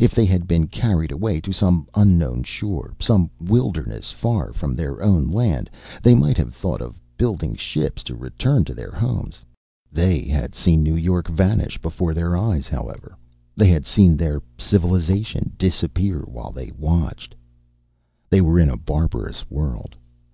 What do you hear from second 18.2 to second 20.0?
They were in a barbarous world.